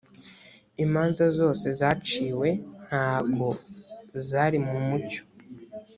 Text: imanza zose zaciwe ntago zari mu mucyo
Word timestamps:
imanza 0.83 1.25
zose 1.39 1.67
zaciwe 1.79 2.49
ntago 2.85 3.49
zari 4.29 4.57
mu 4.67 4.75
mucyo 4.87 5.23